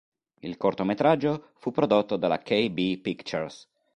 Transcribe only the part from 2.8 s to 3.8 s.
Pictures.